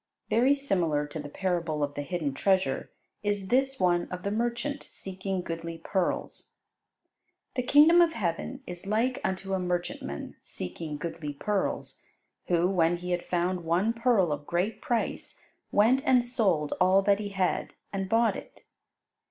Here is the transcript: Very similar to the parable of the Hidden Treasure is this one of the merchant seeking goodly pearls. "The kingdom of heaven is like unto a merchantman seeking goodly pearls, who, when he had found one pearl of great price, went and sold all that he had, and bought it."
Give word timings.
Very 0.31 0.55
similar 0.55 1.05
to 1.05 1.19
the 1.19 1.29
parable 1.29 1.83
of 1.83 1.93
the 1.93 2.01
Hidden 2.01 2.33
Treasure 2.33 2.89
is 3.21 3.49
this 3.49 3.79
one 3.79 4.07
of 4.09 4.23
the 4.23 4.31
merchant 4.31 4.81
seeking 4.81 5.43
goodly 5.43 5.77
pearls. 5.77 6.53
"The 7.55 7.61
kingdom 7.61 8.01
of 8.01 8.13
heaven 8.13 8.63
is 8.65 8.87
like 8.87 9.21
unto 9.23 9.53
a 9.53 9.59
merchantman 9.59 10.37
seeking 10.41 10.97
goodly 10.97 11.33
pearls, 11.33 12.01
who, 12.47 12.67
when 12.67 12.97
he 12.97 13.11
had 13.11 13.23
found 13.27 13.63
one 13.63 13.93
pearl 13.93 14.31
of 14.31 14.47
great 14.47 14.81
price, 14.81 15.39
went 15.71 16.01
and 16.03 16.25
sold 16.25 16.73
all 16.81 17.03
that 17.03 17.19
he 17.19 17.29
had, 17.29 17.75
and 17.93 18.09
bought 18.09 18.35
it." 18.35 18.63